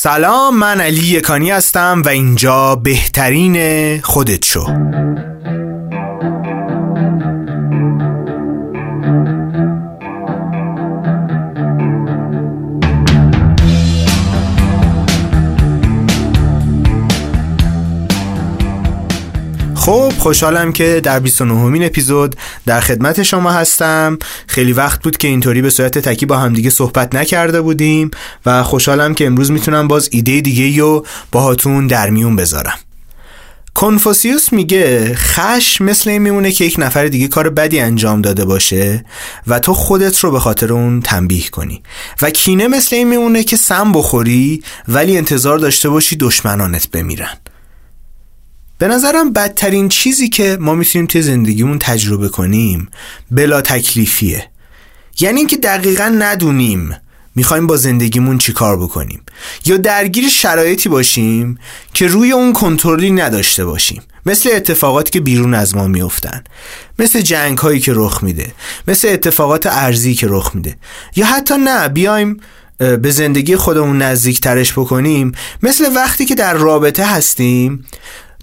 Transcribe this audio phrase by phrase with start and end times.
[0.00, 4.66] سلام من علی یکانی هستم و اینجا بهترین خودت شو.
[20.18, 22.36] خوشحالم که در 29 همین اپیزود
[22.66, 24.18] در خدمت شما هستم.
[24.46, 28.10] خیلی وقت بود که اینطوری به صورت تکی با همدیگه صحبت نکرده بودیم
[28.46, 32.78] و خوشحالم که امروز می‌تونم باز ایده دیگه رو باهاتون در میون بذارم.
[33.74, 39.04] کنفوسیوس میگه خش مثل این میمونه که یک نفر دیگه کار بدی انجام داده باشه
[39.46, 41.82] و تو خودت رو به خاطر اون تنبیه کنی.
[42.22, 47.36] و کینه مثل این میمونه که سم بخوری ولی انتظار داشته باشی دشمنانت بمیرن.
[48.78, 52.88] به نظرم بدترین چیزی که ما می‌تونیم توی زندگیمون تجربه کنیم
[53.30, 54.46] بلا تکلیفیه.
[55.20, 56.96] یعنی اینکه دقیقا ندونیم
[57.34, 59.22] می‌خوایم با زندگیمون چیکار بکنیم.
[59.66, 61.58] یا درگیر شرایطی باشیم
[61.94, 64.02] که روی اون کنترلی نداشته باشیم.
[64.26, 66.44] مثل اتفاقاتی که بیرون از ما میفتن
[66.98, 68.52] مثل جنگ هایی که رخ میده.
[68.88, 70.76] مثل اتفاقات ارزی که رخ میده.
[71.16, 72.40] یا حتی نه بیایم
[72.78, 75.32] به زندگی خودمون نزدیک ترش بکنیم.
[75.62, 77.84] مثل وقتی که در رابطه هستیم.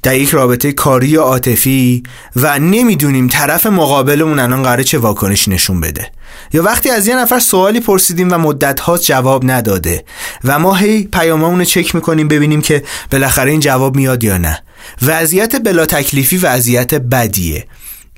[0.06, 2.03] در یک رابطه کاری یا عاطفی
[2.36, 6.11] و نمی‌دونیم طرف مقابلمون الان قراره چه واکنشی نشون بده.
[6.53, 10.03] یا وقتی از یه نفر سوالی پرسیدیم و مدت ها جواب نداده
[10.44, 14.64] و ما هی پیاممون رو چک می‌کنیم ببینیم که بالاخره این جواب میاد یا نه.
[15.02, 17.67] وضعیت بلا تکلیفی وضعیت بدیه.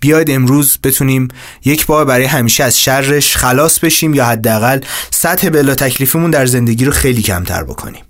[0.02, 1.28] بیاید امروز بتونیم
[1.66, 4.80] یک بار برای همیشه از شرش خلاص بشیم یا حداقل
[5.12, 8.06] سطح بلا تکلیفیمون در زندگی رو خیلی کمتر بکنیم.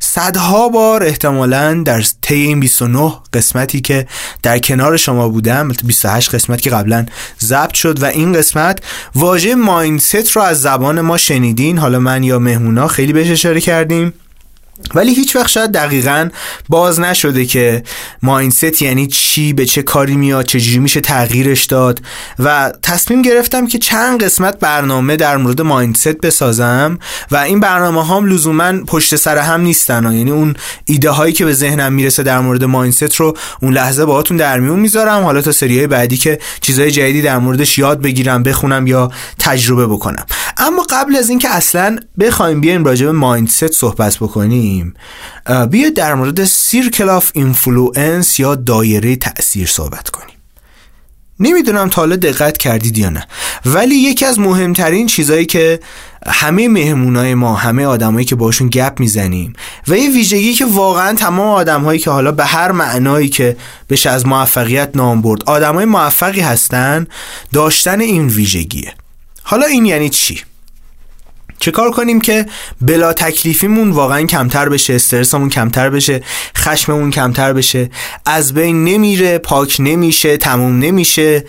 [0.00, 4.06] صدها بار احتمالا در طی این 29 قسمتی که
[4.42, 7.06] در کنار شما بودم 28 قسمت که قبلا
[7.40, 8.78] ضبط شد و این قسمت
[9.14, 11.78] واژه مایندست رو از زبان ما شنیدین.
[11.78, 14.12] حالا من یا مهمونا خیلی بهش اشاره کردیم.
[14.94, 16.28] ولی هیچ وقت شاید دقیقا
[16.68, 17.82] باز نشده که
[18.22, 22.00] ماینست یعنی چی به چه کاری میاد چجوری میشه تغییرش داد.
[22.38, 26.98] و تصمیم گرفتم که چند قسمت برنامه در مورد ماینست بسازم
[27.30, 31.52] و این برنامه هم لزوما پشت سر هم نیستن یعنی اون ایده هایی که به
[31.52, 35.22] ذهنم می‌رسه در مورد mindset رو اون لحظه باهاتون در میون می‌ذارم.
[35.24, 40.26] حالا تا سری بعدی که چیزهای جدیدی در موردش یاد بگیرم بخونم یا تجربه بکنم.
[40.56, 44.94] اما قبل از اینکه اصلا بخوایم بیایم راجع به mindset صحبت بکنیم
[45.70, 50.36] بیا در مورد circle of influence یا دایره تاثیر صحبت کنیم.
[51.40, 53.26] نمی‌دونم تا حالا دقت کردید یا نه
[53.66, 55.80] ولی یکی از مهمترین چیزهایی که
[56.26, 59.52] همه مهمونای ما همه آدمایی که باشون گپ می‌زنیم
[59.88, 63.56] و یه ویژگی که واقعا تمام آدمهایی که حالا به هر معنایی که
[63.90, 67.06] بشه از موفقیت نام برد آدمای موفقی هستن
[67.52, 68.94] داشتن این ویژگیه.
[69.42, 70.42] حالا این یعنی چی؟
[71.58, 72.46] چه کار کنیم که
[72.80, 76.22] بلا تکلیفیمون واقعا کمتر بشه استرسمون کمتر بشه
[76.56, 77.90] خشممون کمتر بشه.
[78.26, 81.44] از بین نمیره پاک نمیشه تموم نمیشه.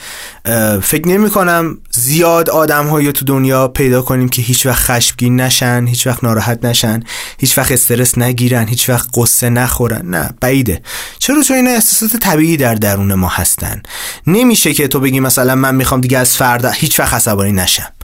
[0.81, 5.85] فکر نمی کنم زیاد آدم هایی تو دنیا پیدا کنیم که هیچ وقت خشمگین نشن
[5.87, 7.03] هیچ وقت ناراحت نشن
[7.37, 10.09] هیچ وقت استرس نگیرن هیچ وقت قصه نخورن.
[10.09, 10.81] نه بعیده.
[11.19, 13.81] چرا چون این احساسات طبیعی در درون ما هستن؟
[14.27, 17.96] نمیشه که تو بگی مثلا من می‌خوام دیگه از فردا هیچ وقت عصبانی نشم.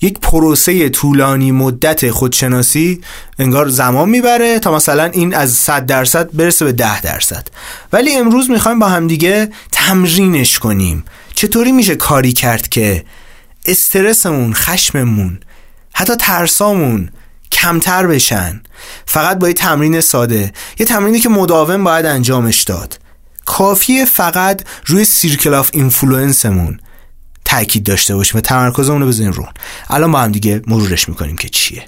[0.00, 3.00] یک پروسه طولانی مدت خودشناسی
[3.38, 7.48] انگار زمان می‌بره تا مثلا این از 100 درصد برسه به 10 درصد.
[7.92, 11.04] ولی امروز می‌خوایم با همدیگه تمرینش کنیم.
[11.34, 13.04] چطوری میشه کاری کرد که
[13.66, 15.38] استرسمون خشممون
[15.94, 17.10] حتی ترسامون
[17.52, 18.62] کمتر بشن؟
[19.06, 22.98] فقط با یه تمرین ساده یه تمرینی که مداوم باید انجامش داد.
[23.44, 26.80] کافیه فقط روی circle of influence مون
[27.46, 29.46] تاکید داشته باشیم و تمرکزمون رو بزنیم رو
[29.90, 31.84] الان با هم دیگه مرورش می‌کنیم که چیه.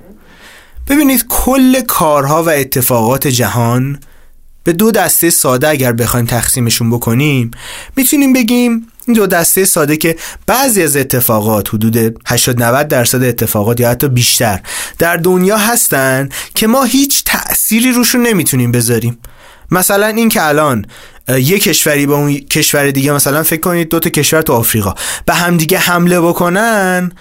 [0.88, 4.00] ببینید کل کارها و اتفاقات جهان
[4.64, 7.50] به دو دسته ساده اگر بخوایم تقسیمشون بکنیم
[7.96, 13.80] می‌تونیم بگیم این دو دسته ساده که بعضی از اتفاقات حدود 80 90 درصد اتفاقات
[13.80, 14.60] یا حتی بیشتر
[14.98, 19.18] در دنیا هستن که ما هیچ تأثیری روشون نمی‌تونیم بذاریم.
[19.70, 20.86] مثلا این که الان
[21.28, 24.94] یه کشوری به اون کشور دیگه مثلا فکر کنید دو تا کشور تو آفریقا.
[25.26, 27.12] به هم دیگه حمله بکنن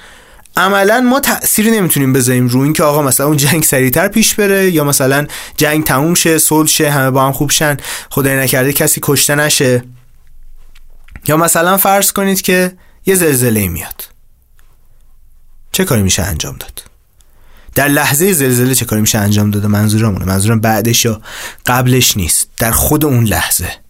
[0.57, 4.83] عملا ما تأثیری نمی‌تونیم بذاریم رو اینکه آقا مثلا اون جنگ سریعتر پیش بره یا
[4.83, 5.27] مثلا
[5.57, 7.77] جنگ تموم شه صلح شه همه با هم خوب شن
[8.09, 9.83] خدای نکرده کسی کشته نشه.
[11.27, 12.71] یا مثلا فرض کنید که
[13.05, 14.03] یه زلزله میاد.
[15.71, 16.83] چه کاری میشه انجام داد؟
[17.75, 20.25] در لحظه زلزله چه کاری میشه انجام داده منظورمونه.
[20.25, 21.21] منظورم بعدش یا
[21.65, 22.49] قبلش نیست.
[22.57, 23.86] در خود اون لحظه.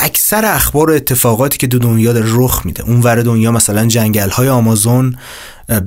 [0.00, 2.82] اکثر اخبار و اتفاقاتی که دو دنیا داره رخ میده.
[2.82, 5.18] اون ور دنیا مثلا جنگل های آمازون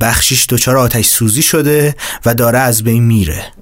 [0.02, 3.54] بخشیش دچار آتش سوزی شده و داره از بین میره.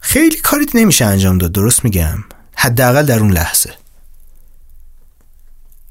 [0.00, 2.24] خیلی کاریت نمیشه انجام داد درست میگم.
[2.54, 3.74] حداقل در اون لحظه.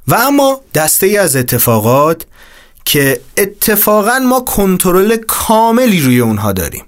[0.07, 2.25] و اما دسته ای از اتفاقات
[2.85, 6.85] که اتفاقا ما کنترل کاملی روی اونها داریم.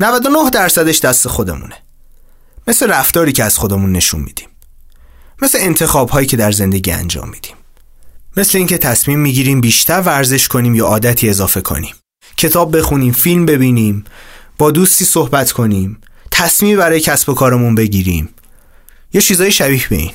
[0.00, 1.74] 99 درصدش دست خودمونه.
[2.68, 4.47] مثل رفتاری که از خودمون نشون میدیم.
[5.42, 7.54] مثل انتخاب هایی که در زندگی انجام میدیم.
[8.36, 11.94] مثل اینکه تصمیم می‌گیریم بیشتر ورزش کنیم یا عادتی اضافه کنیم.
[12.36, 14.04] کتاب بخونیم فیلم ببینیم
[14.58, 16.00] با دوستی صحبت کنیم
[16.30, 18.28] تصمیم برای کسب و کارمون بگیریم.
[19.12, 20.12] یا چیزای شبیه به این.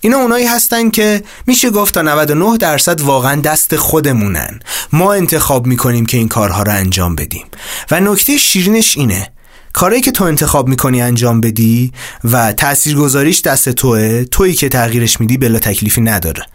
[0.00, 4.60] اینا اونایی هستن که میشه گفت تا 99 درصد واقعا دست خودمونن.
[4.92, 7.46] ما انتخاب می‌کنیم که این کارها رو انجام بدیم.
[7.90, 9.32] و نکته شیرینش اینه
[9.74, 11.92] کاری که تو انتخاب می‌کنی انجام بدی
[12.24, 16.46] و تاثیرگذاریش دست توه تویی که تغییرش میدی بلا تکلیفی نداره.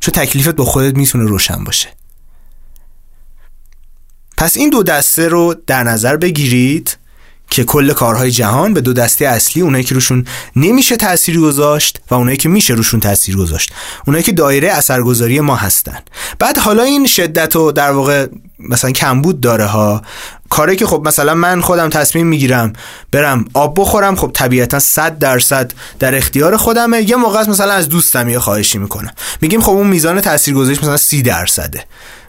[0.00, 1.88] چون تکلیفت با خودت می‌تونه روشن باشه.
[4.36, 6.97] پس این دو دسته رو در نظر بگیرید.
[7.50, 10.24] که کل کارهای جهان به دو دسته اصلی اونایی که روشون
[10.56, 13.72] نمیشه تأثیر گذاشت و اونایی که میشه روشون تاثیر گذاشت.
[14.06, 15.98] اونایی که دایره اثرگذاری ما هستن.
[16.38, 18.26] بعد حالا این شدت و در واقع
[18.58, 20.02] مثلا کمبود داره ها.
[20.50, 22.72] کاری که خب مثلا من خودم تصمیم می‌گیرم
[23.12, 27.10] برم آب بخورم خب طبیعتا 100 درصد در اختیار خودمه.
[27.10, 29.12] یه موقع مثلا از دوستم یه خواهشی می‌کنم.
[29.40, 31.84] میگیم خب اون میزان تاثیرگذاریش مثلا 30 درصده.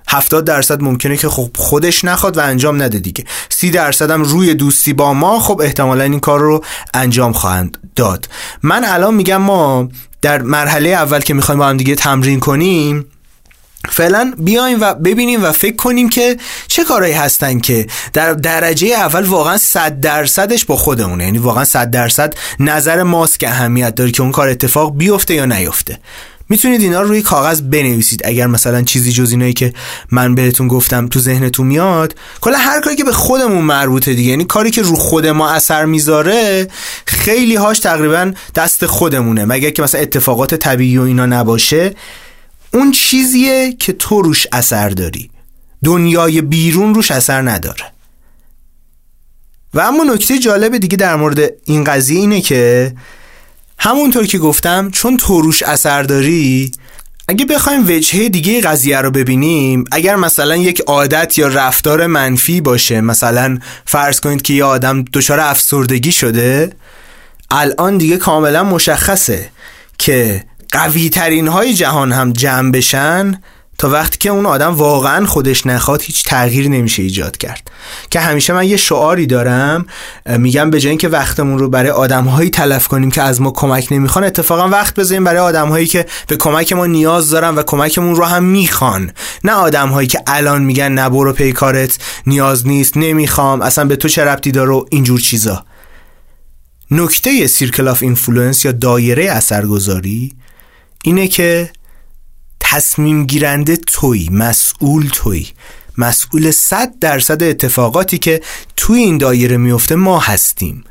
[0.10, 3.24] 70 درصد ممکنه که خب خودش نخواد و انجام نده دیگه.
[3.50, 6.64] 30 درصد هم روی دوستی با ما خب احتمالا این کار رو
[6.94, 8.30] انجام خواهند داد.
[8.64, 9.90] من الان میگم ما
[10.22, 13.06] در مرحله اول که می‌خوایم با هم دیگه تمرین کنیم
[13.90, 19.24] فعلا بیایم و ببینیم و فکر کنیم که چه کارهایی هستن که در درجه اول
[19.24, 21.24] واقعا صد درصدش با خودمونه.
[21.24, 25.46] یعنی واقعا صد درصد نظر ماست که اهمیت داره که اون کار اتفاق بیفته یا
[25.46, 26.00] نیفته.
[26.50, 28.22] می‌تونید اینا رو روی کاغذ بنویسید.
[28.26, 29.74] اگر مثلا چیزی جز اینایی که
[30.12, 34.46] من بهتون گفتم تو ذهنتون میاد کلا هر کاری که به خودمون مربوطه دیگه یعنی
[34.46, 36.68] کاری که رو خود ما اثر می‌ذاره
[37.06, 39.46] خیلی هاش تقریبا دست خودمونه.
[39.46, 41.96] مگر که مثلا اتفاقات طبیعی و اینا نباشه
[42.74, 45.30] اون چیزیه که تو روش اثر داری.
[45.84, 47.84] دنیای بیرون روش اثر نداره.
[49.74, 52.94] و اما نکته جالب دیگه در مورد این قضیه اینه که
[53.80, 56.72] همونطور که گفتم چون تو روش اثر داری
[57.28, 63.02] اگه بخوایم وجهه دیگه قضیه رو ببینیم اگر مثلا یک عادت یا رفتار منفی باشه
[63.02, 66.74] مثلا فرض کنید که یه آدم دچار افسردگی شده
[67.52, 69.50] الان دیگه کاملا مشخصه
[69.98, 73.42] که قوی ترین های جهان هم جمع بشن
[73.80, 77.72] تا وقتی که اون آدم واقعا خودش نخواد هیچ تغییر نمیشه ایجاد کرد.
[78.10, 79.86] که همیشه من یه شعاری دارم
[80.26, 84.26] میگم به جای اینکه وقتمون رو برای آدمهایی تلف کنیم که از ما کمک نمی‌خوان
[84.26, 88.44] اتفاقا وقت بذاریم برای آدمهایی که به کمک ما نیاز دارن و کمکمون رو هم
[88.44, 89.12] می‌خوان.
[89.44, 91.98] نه آدمهایی که الان میگن نه برو پیکارت
[92.28, 95.66] نیاز نیست نمی‌خوام اصلا به تو چه ربطی داره اینجور چیزا.
[96.92, 100.36] نکته circle of influence یا دایره اثرگذاری
[101.04, 101.70] اینه که
[102.72, 105.48] تصمیم گیرنده توی مسئول توی.
[105.98, 108.42] مسئول صد درصد اتفاقاتی که
[108.78, 110.84] توی این دایره میفته ما هستیم.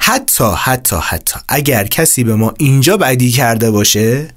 [0.00, 4.28] حتی حتی حتی اگر کسی به ما اینجا بدی کرده باشه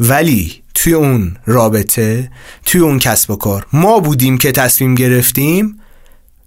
[0.00, 2.30] ولی توی اون رابطه
[2.64, 5.80] توی اون کسب و کار ما بودیم که تصمیم گرفتیم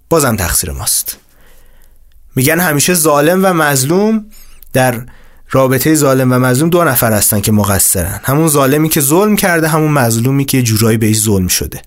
[0.09, 1.17] بازم تقصیر ماست.
[2.35, 4.25] میگن همیشه ظالم و مظلوم
[4.73, 5.05] در
[5.51, 8.19] رابطه ظالم و مظلوم دو نفر هستن که مقصرن.
[8.23, 11.81] همون ظالمی که ظلم کرده همون مظلومی که جورایی بهش ظلم شده.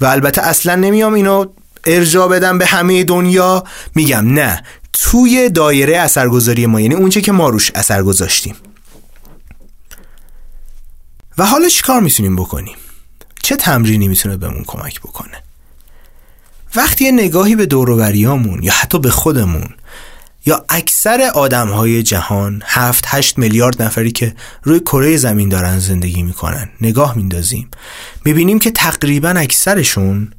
[0.00, 1.46] و البته اصلا نمیام اینو
[1.86, 3.64] ارجا بدم به همه دنیا.
[3.94, 4.62] میگم نه
[4.92, 8.56] توی دایره اثرگذاری ما یعنی اونچه که ما روش اثر گذاشتیم.
[11.38, 12.76] و حالا چیکار می‌تونیم بکنیم؟
[13.42, 15.42] چه تمرینی می‌تونه بهمون کمک بکنه؟
[16.76, 19.68] وقتی یه نگاهی به دوروبریامون یا حتی به خودمون
[20.46, 26.22] یا اکثر آدم های جهان هفت هشت میلیارد نفری که روی کره زمین دارن زندگی
[26.22, 26.70] می‌کنن.
[26.80, 27.70] نگاه میندازیم.
[28.24, 30.32] می‌بینیم که تقریبا اکثرشون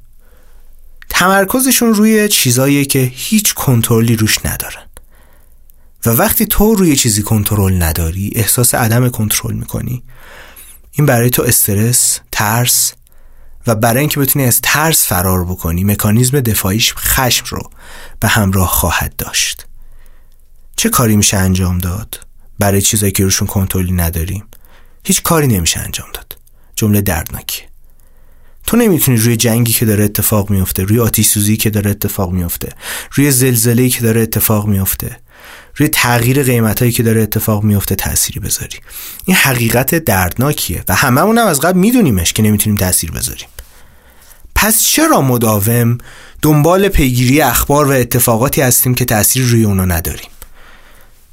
[1.10, 4.84] تمرکزشون روی چیزایی که هیچ کنترلی روش ندارن.
[6.06, 10.04] و وقتی تو روی چیزی کنترل نداری احساس عدم کنترل می‌کنی.
[10.92, 12.94] این برای تو استرس ترس
[13.68, 17.70] و برای اینکه بتونی از ترس فرار بکنی مکانیزم دفاعیش خشم رو
[18.20, 19.67] به همراه خواهد داشت.
[20.78, 22.20] چه کاری میشه انجام داد؟
[22.60, 24.44] برای چیزایی که روشون کنترلی نداریم.
[25.04, 26.38] هیچ کاری نمیشه انجام داد.
[26.76, 27.62] جمله دردناکی
[28.68, 32.74] تو نمی‌تونی روی جنگی که داره اتفاق میفته روی آتیش سوزی که داره اتفاق میفته
[33.12, 35.18] روی زلزله که داره اتفاق میفته
[35.76, 38.78] روی تغییر قیمت هایی که داره اتفاق میفته تأثیری بذاری.
[39.26, 43.48] این حقیقت دردناکیه و هممون هم از قبل میدونیمش که نمی‌تونیم تاثیر بذاریم.
[44.56, 45.98] پس چرا مداوم
[46.42, 50.30] دنبال پیگیری اخبار و اتفاقاتی هستیم که تاثیر روی اونا نداریم؟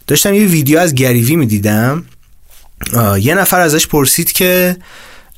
[0.06, 2.04] داشتم یه ویدیو از گریوی می‌دیدم.
[3.20, 4.76] یه نفر ازش پرسید که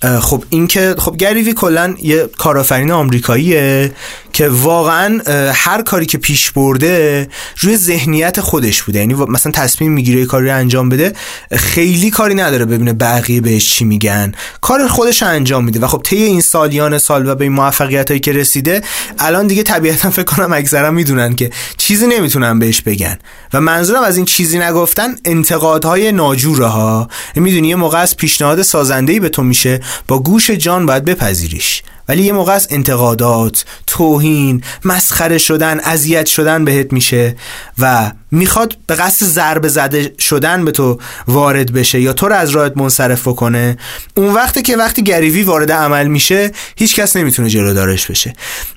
[0.03, 3.93] خب این که خب گریوی کلا یه کارآفرین آمریکاییه
[4.33, 5.21] که واقعا
[5.53, 7.29] هر کاری که پیش برده
[7.61, 8.99] روی ذهنیت خودش بوده.
[8.99, 11.13] یعنی مثلا تصمیم می‌گیره یه کاری انجام بده
[11.53, 14.33] خیلی کاری نداره ببینه بقیه بهش چی میگن.
[14.61, 18.21] کار خودش انجام میده و خب طی این سالیان سال و به این موفقیت هایی
[18.21, 18.83] که رسیده
[19.19, 23.19] الان دیگه طبیعتا فکر کنم اکثرا می‌دونن که چیزی نمی‌تونن بهش بگن.
[23.53, 29.21] و منظورم از این چیزی نگفتن انتقادهای ناجوره ها می‌دونی یه موقع از پیشنهاد سازنده
[29.21, 31.83] به تو میشه با گوش جان باید بپذیریش.
[32.09, 37.37] ولی یه موقع از انتقادات توهین مسخره شدن اذیت شدن بهت میشه
[37.79, 42.51] و می‌خواد به قصد ضربه زده شدن به تو وارد بشه یا تو رو از
[42.51, 43.79] راهت منصرف کنه
[44.17, 48.35] اون وقتی که وقتی گریوی وارد عمل میشه هیچ کس نمی‌تونه جلودارش بشه.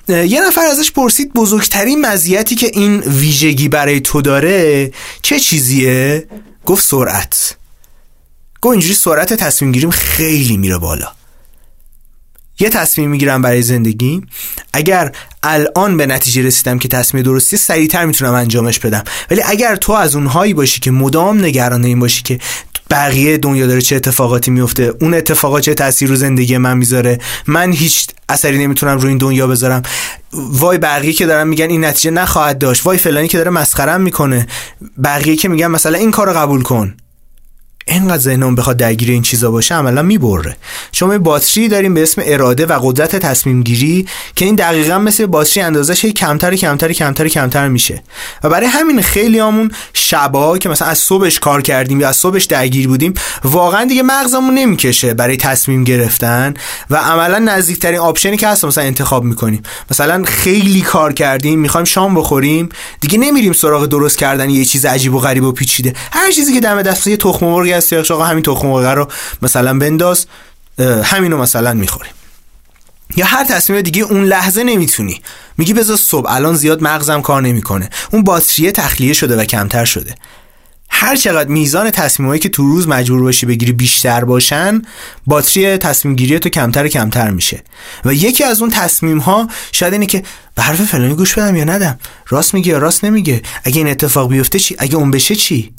[0.08, 4.90] یه نفر ازش پرسید بزرگترین مزیتی که این ویژگی برای تو داره
[5.22, 6.26] چه چیزیه؟
[6.66, 7.56] گفت سرعت.
[8.60, 11.08] گفت اینجوری سرعت تصمیم گیریم خیلی میره بالا.
[12.58, 14.22] یه تصمیم می‌گیرم برای زندگی.
[14.72, 15.12] اگر
[15.42, 19.04] الان به نتیجه رسیدم که تصمیم درستی سریعتر می‌تونم انجامش بدم.
[19.30, 22.38] ولی اگر تو از اونهایی باشی که مدام نگران این باشی که
[22.90, 27.72] بقیه دنیا داره چه اتفاقاتی میفته اون اتفاقات چه تاثیر رو زندگی من می‌ذاره من
[27.72, 29.82] هیچ اثری نمی‌تونم رو این دنیا بذارم.
[30.32, 34.46] وای بقیه که دارن میگن این نتیجه نخواهد داشت وای فلانی که داره مسخرم می‌کنه.
[35.04, 36.94] بقیه که میگن مثلا این کارو قبول کن.
[37.90, 40.56] اینقدر ذهنمون بخواد درگیر این چیزا باشه عملا می‌بره.
[40.92, 44.06] شما باتری داریم به اسم اراده و قدرت تصمیم گیری
[44.36, 48.02] که این دقیقا مثل باتری اندازش هی کمتر کمتر کمتر کمتر میشه.
[48.44, 52.44] و برای همین خیلی همون شبا که مثلا از صبحش کار کردیم یا از صبحش
[52.44, 56.54] درگیر بودیم واقعا دیگه مغزمون نمی‌کشه برای تصمیم گرفتن
[56.90, 59.62] و عملا نزدیکترین آپشنی که هست مثلا انتخاب می‌کنیم.
[59.90, 62.68] مثلا خیلی کار کردیم می‌خوایم شام بخوریم
[63.00, 65.94] دیگه نمیریم سراغ درست کردن یه چیز عجیب و غریب و پیچیده.
[66.12, 69.08] هر چیزی که دم دست یه تخم مرغ هست آقا همین تخم مرغ رو
[69.42, 70.26] مثلا بنداز
[71.04, 72.12] همینو مثلا می‌خوریم
[73.16, 75.20] یا هر تصمیم دیگه اون لحظه نمی‌تونی.
[75.58, 77.90] میگی بذار صبح الان زیاد مغزم کار نمی‌کنه.
[78.12, 80.14] اون باتریه تخلیه شده و کمتر شده.
[80.90, 84.82] هر چقدر میزان تصمیمایی که تو روز مجبور باشی بگیری بیشتر باشن
[85.26, 87.62] باتری تصمیم گیری تو کمتر کمتر میشه.
[88.04, 90.22] و یکی از اون تصمیم ها شاید اینه که
[90.54, 91.98] به حرف فلانی گوش بدم یا ندم.
[92.28, 95.72] راست میگه یا راست نمیگه اگه این اتفاق بیفته چی؟ اگه اون بشه چی؟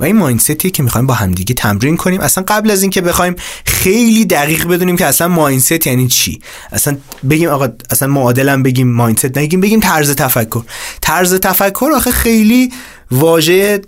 [0.00, 2.20] و این ماینستیه که می‌خوایم با همدیگه تمرین کنیم.
[2.20, 6.40] اصلا قبل از اینکه بخوایم خیلی دقیق بدونیم که اصلا ماینست یعنی چی.
[6.72, 6.96] اصلا
[7.30, 10.62] بگیم آقا اصلا معادلم بگیم ماینست نگیم بگیم طرز تفکر.
[11.00, 12.72] طرز تفکر آخه خیلی
[13.10, 13.80] واژه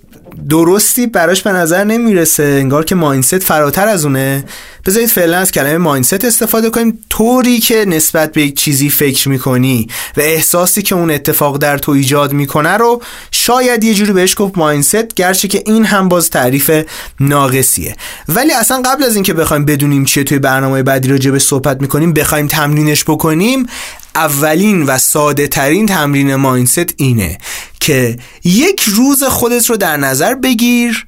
[0.48, 2.42] درستی براش به نظر نمی‌رسه.
[2.42, 4.44] انگار که ماینست فراتر از اونه.
[4.86, 6.98] بذارید فعلا از کلمه ماینست استفاده کنیم.
[7.10, 11.92] طوری که نسبت به یک چیزی فکر می‌کنی و احساسی که اون اتفاق در تو
[11.92, 16.70] ایجاد می‌کنه رو شاید یه جوری بهش گفت ماینست گرچه که این هم باز تعریف
[17.20, 17.96] ناقصیه.
[18.28, 22.12] ولی اصلا قبل از اینکه بخوایم بدونیم چیه توی برنامه بعدی راجع به صحبت می‌کنیم
[22.12, 23.66] بخوایم تمرینش بکنیم
[24.14, 27.38] اولین و ساده ترین تمرین ماینست اینه
[27.80, 31.06] که یک روز خودت رو در نظر بگیر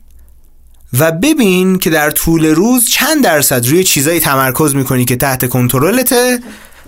[0.99, 6.39] و ببین که در طول روز چند درصد روی چیزایی تمرکز می‌کنی که تحت کنترلته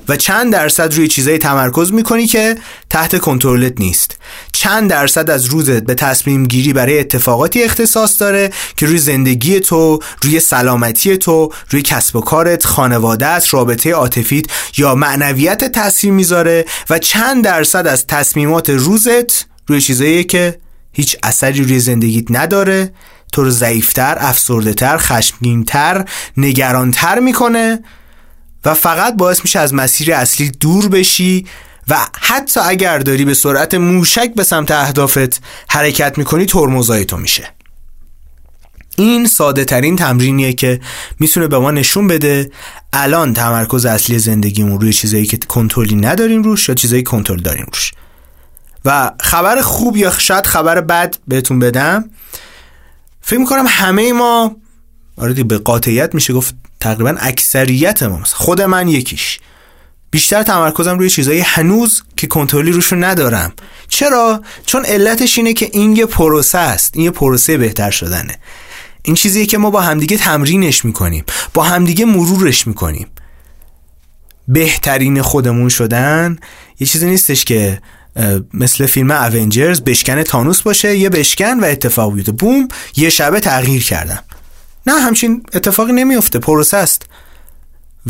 [0.08, 2.56] و چند درصد روی چیزایی تمرکز می‌کنی که
[2.90, 4.18] تحت کنترلت نیست.
[4.52, 9.98] چند درصد از روزت به تصمیم گیری برای اتفاقاتی اختصاص داره که روی زندگی تو
[10.22, 14.44] روی سلامتی تو روی کسب و کارت خانوادت رابطه عاطفیت
[14.76, 20.58] یا معنویت تاثیر می‌ذاره و چند درصد از تصمیمات روزت روی چیزایی که
[20.92, 22.92] هیچ اثری روی زندگیت نداره
[23.32, 26.04] تو رو ضعیفتر، افسردهتر، خشمگینتر،
[26.36, 27.78] نگرانتر می‌کنه
[28.64, 31.46] و فقط باعث میشه از مسیر اصلی دور بشی
[31.88, 37.48] و حتی اگر داری به سرعت موشک به سمت اهدافت حرکت می‌کنی ترمزای تو میشه.
[38.96, 40.80] این ساده ترین تمرینیه که
[41.20, 42.50] می‌تونه به ما نشون بده
[42.92, 47.92] الان تمرکز اصلی زندگیمون روی چیزایی که کنترلی نداریم روش یا چیزایی کنترل داریم روش.
[48.84, 52.10] و خبر خوب یا شاید خبر بد بهتون بدم
[53.22, 54.56] فکر می‌کنم همه ما
[55.16, 59.38] آره به قاطعیت میشه گفت تقریبا اکثریت ما خود من یکیش.
[60.10, 63.52] بیشتر تمرکزم روی چیزایی هنوز که کنترلی روش رو ندارم.
[63.88, 66.90] چرا؟ چون علتش اینه که این یه پروسه است.
[66.94, 68.38] این یه پروسه بهتر شدنه.
[69.02, 71.24] این چیزیه که ما با همدیگه تمرینش می‌کنیم.
[71.54, 73.06] با همدیگه مرورش می‌کنیم.
[74.48, 76.38] بهترین خودمون شدن
[76.80, 77.80] یه چیزی نیستش که
[78.54, 82.32] مثل فیلم اونجرز بشکن تانوس باشه یه بشکن و اتفاق بیفته.
[82.32, 84.24] بوم یه شبه تغییر کردم.
[84.86, 87.02] نه همچین اتفاقی نمیفته پروسه است.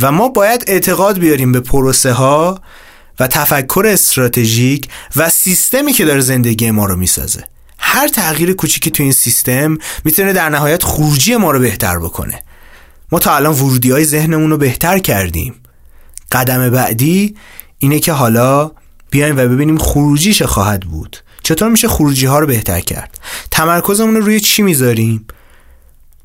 [0.00, 2.60] و ما باید اعتقاد بیاریم به پروسه ها
[3.20, 7.44] و تفکر استراتژیک و سیستمی که داره زندگی ما رو می‌سازه.
[7.78, 12.42] هر تغییر کوچیکی تو این سیستم می‌تونه در نهایت خروجی ما رو بهتر بکنه.
[13.12, 15.54] ما تا الان ورودی های ذهنمون رو بهتر کردیم.
[16.32, 17.36] قدم بعدی
[17.78, 18.70] اینه که حالا
[19.10, 21.16] بیایم و ببینیم خروجی چه خواهد بود.
[21.42, 23.18] چطور میشه خروجی ها رو بهتر کرد؟
[23.50, 25.26] تمرکزمون رو روی چی می‌ذاریم؟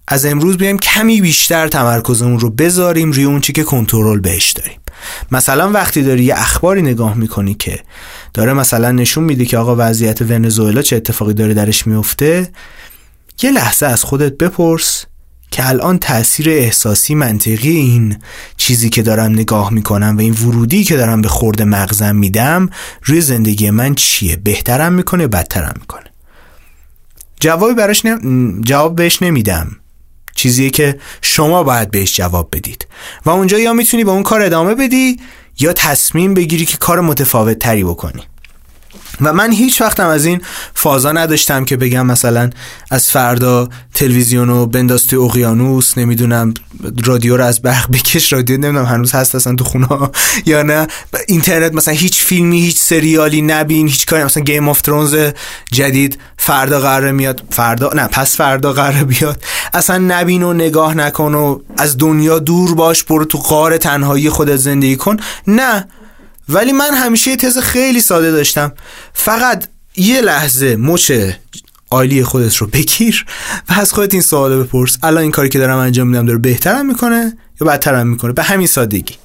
[0.08, 4.80] از امروز بیایم کمی بیشتر تمرکزمون رو بذاریم روی اون چی که کنترل بهش داریم.
[5.32, 7.80] مثلا وقتی داری یه اخباری نگاه می‌کنی که
[8.34, 12.50] داره مثلا نشون میده که آقا وضعیت ونزوئلا چه اتفاقی داره درش میفته
[13.42, 15.06] یه لحظه از خودت بپرس
[15.52, 18.18] که الان تاثیر احساسی منطقی این
[18.58, 22.70] چیزی که دارم نگاه می‌کنم و این ورودی که دارم به خورد مغزم میدم
[23.04, 26.04] روی زندگی من چیه؟ بهترم می‌کنه بدترم می‌کنه؟
[27.40, 28.04] جوابی براش
[28.62, 29.81] جواب بهش نمیدم.
[30.36, 32.88] چیزیه که شما باید بهش جواب بدید.
[33.26, 35.20] و اونجا یا می‌تونی به اون کار ادامه بدی
[35.60, 38.22] یا تصمیم بگیری که کار متفاوت تری بکنی.
[39.22, 40.42] و من هیچ وقتم از این
[40.74, 42.50] فازا نداشتم که بگم مثلا
[42.92, 46.54] از فردا تلویزیون رو بنداز توی اقیانوس نمی‌دونم
[47.06, 48.34] رادیو رو از برق بکش.
[48.34, 49.88] رادیو نمی‌دونم هنوز هست اصلا تو خونه
[50.46, 50.88] یا نه.
[51.28, 54.24] اینترنت مثلا هیچ فیلمی هیچ سریالی نبین هیچ کاری.
[54.24, 55.16] مثلا Game of Thrones
[55.72, 57.44] جدید فردا قراره میاد.
[57.52, 59.44] فردا نه پس فردا قراره بیاد.
[59.74, 64.56] اصلا نبین و نگاه نکن و از دنیا دور باش برو تو غار تنهایی خودت
[64.56, 65.18] زندگی کن.
[65.48, 65.88] نه
[66.50, 68.72] ولی من همیشه یه تز خیلی ساده داشتم.
[69.14, 71.12] فقط یه لحظه مچ
[71.92, 73.26] عالی خودت رو بگیر
[73.70, 74.98] و از خودت این سوال بپرس.
[75.04, 78.68] الان این کاری که دارم انجام میدم داره بهترم می‌کنه یا بدترم می‌کنه؟ به همین
[78.68, 79.16] سادگی.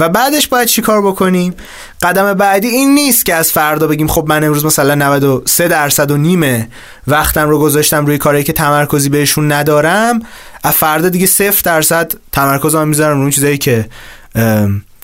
[0.00, 1.54] و بعدش باید چی کار بکنیم؟
[2.02, 6.16] قدم بعدی این نیست که از فردا بگیم خب من امروز مثلا 93 درصد و
[6.16, 6.68] نیمه
[7.06, 10.20] وقتم رو گذاشتم روی کاری که تمرکزی بهشون ندارم
[10.64, 13.88] از فردا دیگه صفر درصد تمرکزم می‌ذارم روی چیزایی که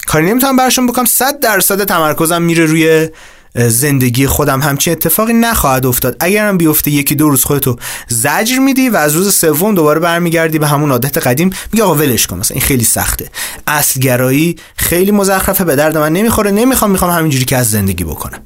[0.07, 3.09] کاری نمی‌تونم برشون بکنم صد درصد تمرکزم میره روی
[3.57, 6.17] زندگی خودم همچین اتفاقی نخواهد افتاد.
[6.21, 7.77] اگرم بیفته یکی دو روز خودتو
[8.09, 12.27] زجر میدی و از روز سوم دوباره برمیگردی به همون عادت قدیم میگه آقا ولش
[12.27, 13.31] کن مثلا این خیلی سخته.
[13.67, 18.41] اصلگرایی خیلی مزخرفه به درد من نمی‌خوره نمی‌خوام می‌خوام همینجوری که از زندگی بکنم.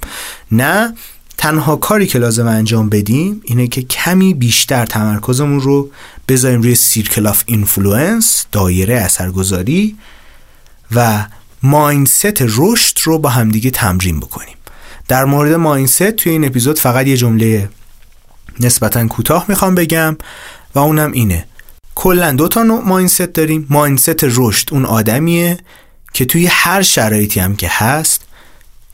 [0.53, 0.95] نه
[1.39, 5.91] تنها کاری که لازم انجام بدیم اینه که کمی بیشتر تمرکزمون رو
[6.29, 9.97] بذاریم روی circle of influence دایره اثرگذاری
[10.95, 11.27] و
[11.63, 14.55] mindset رشد رو با همدیگه تمرین بکنیم.
[15.11, 17.69] در مورد mindset توی این اپیزود فقط یه جمله
[18.61, 20.17] نسبتا کوتاه می‌خوام بگم
[20.75, 21.45] و اونم اینه.
[21.95, 23.67] کلا دو تا نوع mindset داریم.
[23.71, 25.59] mindset رشد اون آدمیه
[26.13, 28.25] که توی هر شرایطی هم که هست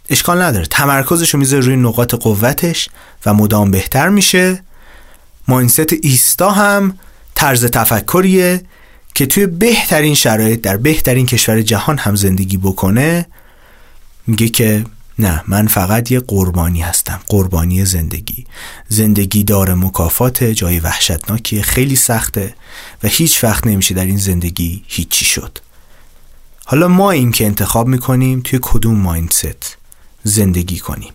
[0.08, 0.66] اشکال نداره.
[0.66, 2.88] تمرکزش رو می‌ذاره روی نقاط قوتش
[3.26, 4.62] و مدام بهتر میشه.
[5.48, 6.98] ماینست ایستا هم
[7.34, 8.60] طرز تفکریه
[9.14, 13.26] که توی بهترین شرایط در بهترین کشور جهان هم زندگی بکنه.
[14.26, 14.84] میگه که
[15.18, 18.46] نه من فقط یه قربانی هستم قربانی زندگی.
[18.88, 22.54] زندگی داره مکافات جای وحشتناکی خیلی سخته
[23.02, 25.58] و هیچ وقت نمیشه در این زندگی هیچی شد.
[26.64, 29.76] حالا ما این که انتخاب می‌کنیم توی کدوم مایندست
[30.22, 31.12] زندگی کنیم؟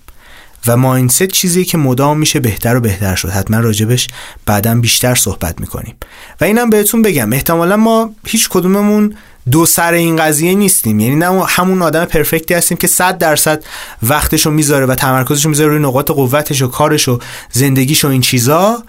[0.68, 3.30] و مایندست چیزی که مدام میشه بهتر و بهتر شد.
[3.30, 4.08] حتما راجبش
[4.46, 5.96] بعدا بیشتر صحبت می‌کنیم.
[6.42, 9.16] و اینم بهتون بگم احتمالا ما هیچ کدوممون
[9.52, 11.00] دو سر این قضیه نیستیم.
[11.00, 13.64] یعنی نه همون آدم پرفکتی هستیم که 100 درصد
[14.04, 17.20] وقتشو می‌ذاره و تمرکزشو می‌ذاره روی نقاط قوتش و کارش و
[17.52, 18.84] زندگیش و این چیزا.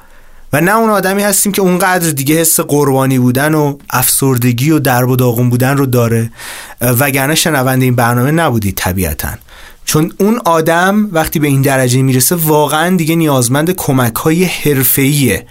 [0.53, 5.09] و نه اون آدمی هستیم که اونقدر دیگه حس قربانی بودن و افسردگی و درب
[5.09, 6.33] و داغون بودن رو داره.
[6.81, 9.29] وگرنه شنونده این برنامه نبودید طبیعتاً.
[9.85, 15.47] چون اون آدم وقتی به این درجه می‌رسه واقعا دیگه نیازمند کمک های حرفه‌ایه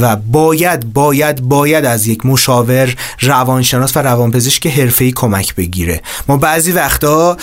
[0.00, 6.02] و باید باید باید از یک مشاور روانشناس و روانپزشک حرفه‌ای کمک بگیره.
[6.28, 7.36] ما بعضی وقتا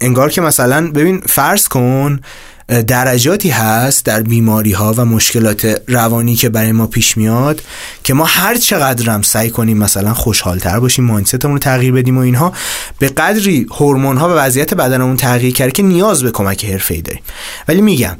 [0.00, 2.20] انگار که مثلا ببین فرض کن
[2.70, 7.62] درجاتی هست در بیماری ها و مشکلات روانی که برای ما پیش میاد
[8.04, 12.52] که ما هر چقدرم سعی کنیم مثلا خوشحالتر باشیم مایندستمون رو تغییر بدیم و اینها
[12.98, 17.22] به قدری هورمون ها و وضعیت بدنمون تغییر کرده که نیاز به کمک حرفه‌ای داریم.
[17.68, 18.16] ولی میگم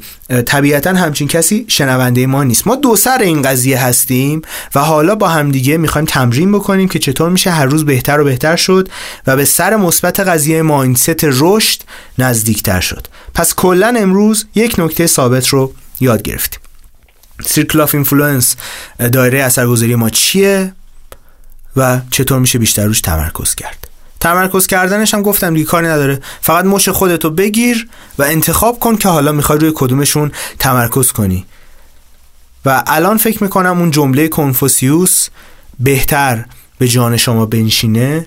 [0.46, 2.66] طبیعتا همچین کسی شنونده ما نیست.
[2.66, 4.42] ما دو سر این قضیه هستیم
[4.74, 8.56] و حالا با همدیگه می‌خوایم تمرین بکنیم که چطور میشه هر روز بهتر و بهتر
[8.56, 8.88] شد
[9.26, 11.80] و به سر مثبت قضیه مایندست رشد
[12.18, 13.06] نزدیکتر شد.
[13.34, 16.60] پس کلا امروز یک نکته ثابت رو یاد گرفتیم
[17.46, 18.56] circle of influence
[19.12, 20.72] دایره اثرگذاری ما چیه
[21.76, 23.88] و چطور میشه بیشتر روش تمرکز کرد؟
[24.20, 26.20] تمرکز کردنش هم گفتم دیگه کاری نداره.
[26.40, 27.88] فقط مچ خودتو بگیر
[28.18, 31.46] و انتخاب کن که حالا می‌خوای روی کدومشون تمرکز کنی.
[32.64, 35.28] و الان فکر می‌کنم اون جمله کنفوسیوس
[35.78, 36.44] بهتر
[36.78, 38.26] به جان شما بنشینه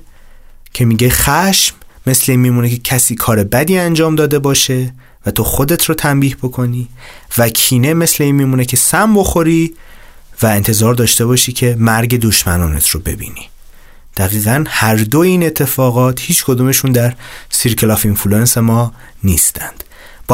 [0.73, 1.75] که میگه خشم
[2.07, 4.93] مثل این میمونه که کسی کار بدی انجام داده باشه
[5.25, 6.89] و تو خودت رو تنبیه بکنی
[7.37, 9.73] و کینه مثل این میمونه که سم بخوری
[10.41, 13.49] و انتظار داشته باشی که مرگ دشمنانت رو ببینی.
[14.17, 17.15] دقیقا هر دو این اتفاقات هیچ کدومشون در
[17.49, 19.83] circle of influence ما نیستند.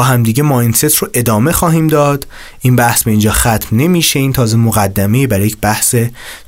[0.00, 2.26] با همدیگه mindset رو ادامه خواهیم داد.
[2.60, 4.18] این بحث به اینجا ختم نمیشه.
[4.18, 5.94] این تازه مقدمه برای یک بحث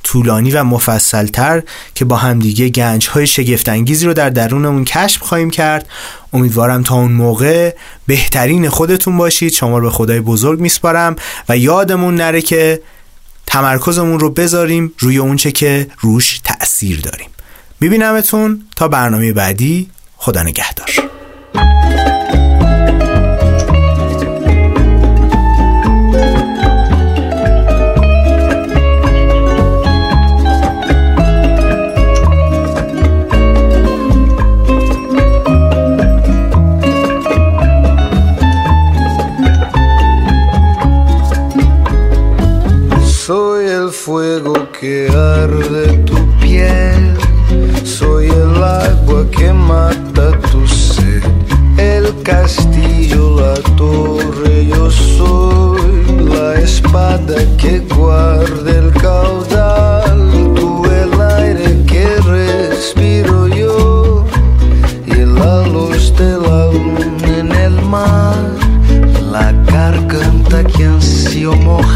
[0.03, 1.63] طولانی و مفصلتر
[1.95, 5.87] که با همدیگه گنج های شگفتانگیزی رو در درونمون کشف خواهیم کرد.
[6.33, 7.75] امیدوارم تا اون موقع
[8.07, 9.53] بهترین خودتون باشید.
[9.53, 11.15] شما رو به خدای بزرگ میسپارم
[11.49, 12.81] و یادمون نره که
[13.47, 17.29] تمرکزمون رو بذاریم روی اونچه که روش تأثیر داریم.
[17.79, 18.61] میبینمتون.
[18.75, 19.89] تا برنامه بعدی.
[20.17, 21.22] خدا نگهدار.
[66.03, 66.69] stella
[67.43, 68.35] nel mar,
[69.31, 71.92] la garganta que ansio morrer.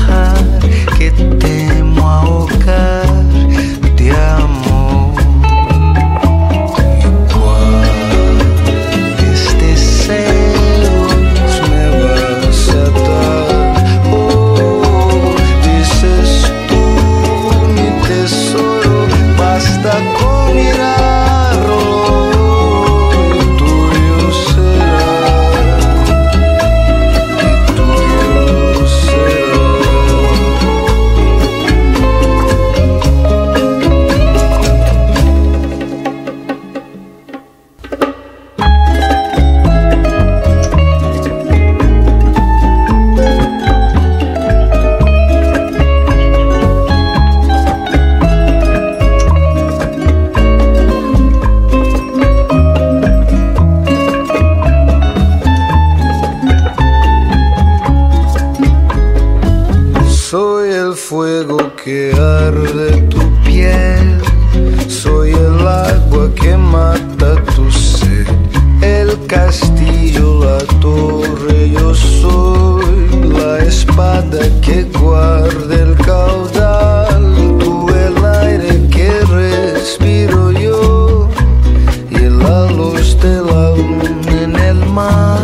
[82.97, 85.39] de la luna en el mar,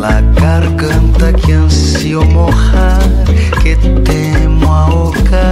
[0.00, 3.02] la garganta que ansío mojar,
[3.64, 5.51] que temo ahogar.